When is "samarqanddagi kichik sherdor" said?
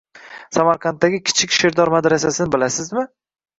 0.57-1.93